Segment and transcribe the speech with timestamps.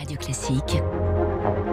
[0.00, 1.09] Radio Classique.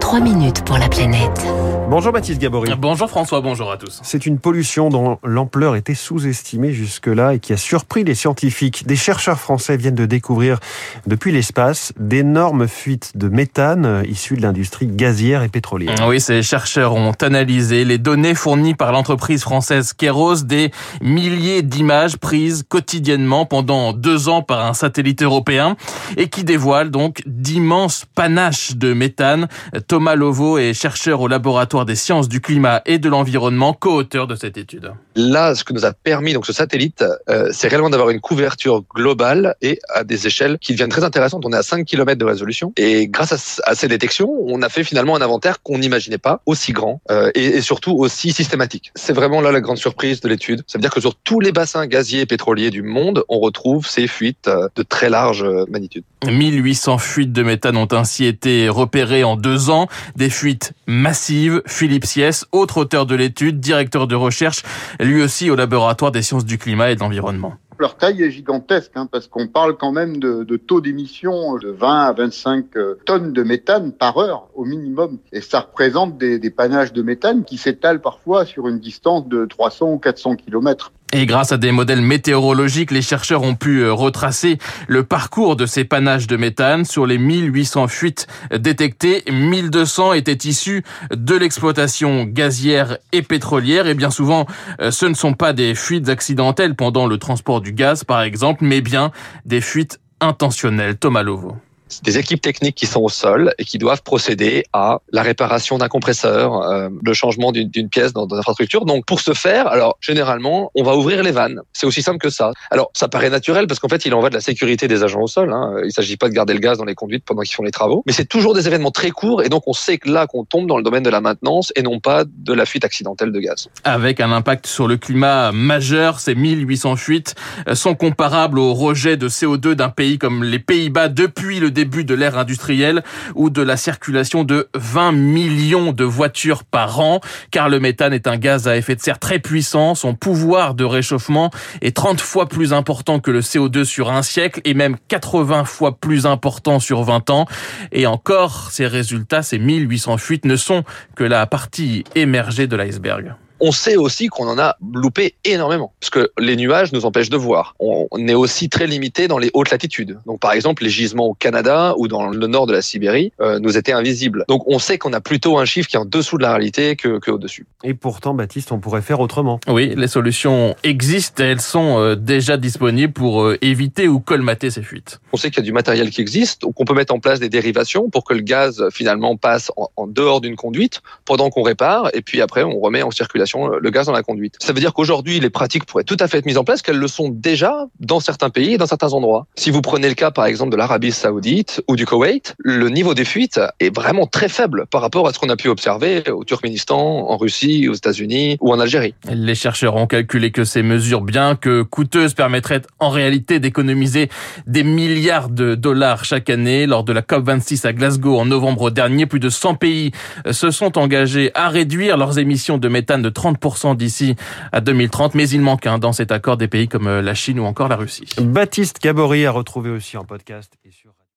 [0.00, 1.44] 3 minutes pour la planète.
[1.88, 2.72] Bonjour Baptiste Gabory.
[2.76, 4.00] Bonjour François, bonjour à tous.
[4.02, 8.88] C'est une pollution dont l'ampleur était sous-estimée jusque-là et qui a surpris les scientifiques.
[8.88, 10.58] Des chercheurs français viennent de découvrir
[11.06, 15.94] depuis l'espace d'énormes fuites de méthane issues de l'industrie gazière et pétrolière.
[16.08, 22.16] Oui, ces chercheurs ont analysé les données fournies par l'entreprise française Keros, des milliers d'images
[22.16, 25.76] prises quotidiennement pendant deux ans par un satellite européen
[26.16, 29.46] et qui dévoilent donc d'immenses panaches de méthane.
[29.88, 34.34] Thomas Lovo est chercheur au laboratoire des sciences du climat et de l'environnement, co-auteur de
[34.34, 34.92] cette étude.
[35.14, 38.84] Là, ce que nous a permis donc ce satellite, euh, c'est réellement d'avoir une couverture
[38.94, 41.44] globale et à des échelles qui deviennent très intéressantes.
[41.46, 44.68] On est à 5 km de résolution et grâce à, à ces détections, on a
[44.68, 48.92] fait finalement un inventaire qu'on n'imaginait pas aussi grand euh, et, et, surtout aussi systématique.
[48.94, 50.62] C'est vraiment là la grande surprise de l'étude.
[50.66, 53.86] Ça veut dire que sur tous les bassins gaziers et pétroliers du monde, on retrouve
[53.86, 56.04] ces fuites euh, de très large magnitude.
[56.26, 59.86] 1800 fuites de méthane ont ainsi été repérées en deux ans,
[60.16, 61.62] des fuites massives.
[61.66, 64.64] Philippe Siès, autre auteur de l'étude, directeur de recherche,
[64.98, 67.54] lui aussi au laboratoire des sciences du climat et de l'environnement.
[67.78, 72.06] Leur taille est gigantesque, hein, parce qu'on parle quand même de, taux d'émission de 20
[72.06, 72.64] à 25
[73.04, 75.18] tonnes de méthane par heure au minimum.
[75.32, 79.44] Et ça représente des, des panaches de méthane qui s'étalent parfois sur une distance de
[79.44, 80.90] 300 ou 400 kilomètres.
[81.18, 85.84] Et grâce à des modèles météorologiques, les chercheurs ont pu retracer le parcours de ces
[85.84, 86.84] panaches de méthane.
[86.84, 93.86] Sur les 1800 fuites détectées, 1200 étaient issus de l'exploitation gazière et pétrolière.
[93.86, 94.44] Et bien souvent,
[94.90, 98.82] ce ne sont pas des fuites accidentelles pendant le transport du gaz, par exemple, mais
[98.82, 99.10] bien
[99.46, 100.98] des fuites intentionnelles.
[100.98, 101.56] Thomas Lovo
[102.02, 105.88] des équipes techniques qui sont au sol et qui doivent procéder à la réparation d'un
[105.88, 108.84] compresseur, euh, le changement d'une pièce dans, dans l'infrastructure.
[108.84, 111.60] Donc pour ce faire, alors généralement, on va ouvrir les vannes.
[111.72, 112.52] C'est aussi simple que ça.
[112.70, 115.22] Alors ça paraît naturel parce qu'en fait, il en va de la sécurité des agents
[115.22, 115.52] au sol.
[115.52, 115.74] Hein.
[115.82, 117.70] Il ne s'agit pas de garder le gaz dans les conduites pendant qu'ils font les
[117.70, 120.44] travaux, mais c'est toujours des événements très courts et donc on sait que là qu'on
[120.44, 123.40] tombe dans le domaine de la maintenance et non pas de la fuite accidentelle de
[123.40, 123.68] gaz.
[123.84, 127.34] Avec un impact sur le climat majeur, ces 1800 fuites
[127.74, 132.14] sont comparables au rejet de CO2 d'un pays comme les Pays-Bas depuis le début de
[132.14, 133.04] l'ère industrielle
[133.34, 137.20] ou de la circulation de 20 millions de voitures par an,
[137.50, 139.94] car le méthane est un gaz à effet de serre très puissant.
[139.94, 141.50] Son pouvoir de réchauffement
[141.82, 145.98] est 30 fois plus important que le CO2 sur un siècle et même 80 fois
[146.00, 147.44] plus important sur 20 ans.
[147.92, 150.82] Et encore, ces résultats, ces 1800 fuites ne sont
[151.14, 156.10] que la partie émergée de l'iceberg on sait aussi qu'on en a loupé énormément, parce
[156.10, 157.74] que les nuages nous empêchent de voir.
[157.80, 160.18] On est aussi très limité dans les hautes latitudes.
[160.26, 163.58] Donc, par exemple, les gisements au Canada ou dans le nord de la Sibérie euh,
[163.58, 164.44] nous étaient invisibles.
[164.48, 166.96] Donc, on sait qu'on a plutôt un chiffre qui est en dessous de la réalité
[166.96, 167.66] que, que au-dessus.
[167.82, 169.60] Et pourtant, Baptiste, on pourrait faire autrement.
[169.68, 174.82] Oui, les solutions existent, elles sont euh, déjà disponibles pour euh, éviter ou colmater ces
[174.82, 175.20] fuites.
[175.32, 177.40] On sait qu'il y a du matériel qui existe, donc on peut mettre en place
[177.40, 181.62] des dérivations pour que le gaz finalement passe en, en dehors d'une conduite pendant qu'on
[181.62, 184.56] répare, et puis après on remet en circulation le gaz dans la conduite.
[184.60, 186.98] Ça veut dire qu'aujourd'hui, les pratiques pourraient tout à fait être mises en place, qu'elles
[186.98, 189.46] le sont déjà dans certains pays et dans certains endroits.
[189.56, 193.14] Si vous prenez le cas, par exemple, de l'Arabie Saoudite ou du Koweït, le niveau
[193.14, 196.44] des fuites est vraiment très faible par rapport à ce qu'on a pu observer au
[196.44, 199.14] Turkménistan, en Russie, aux États-Unis ou en Algérie.
[199.28, 204.28] Les chercheurs ont calculé que ces mesures, bien que coûteuses, permettraient en réalité d'économiser
[204.66, 206.86] des milliards de dollars chaque année.
[206.86, 210.12] Lors de la COP26 à Glasgow en novembre dernier, plus de 100 pays
[210.50, 214.36] se sont engagés à réduire leurs émissions de méthane de 30% d'ici
[214.72, 217.64] à 2030, mais il manque hein, dans cet accord des pays comme la Chine ou
[217.64, 218.26] encore la Russie.
[218.40, 221.15] Baptiste Gabory a retrouvé aussi en podcast et sur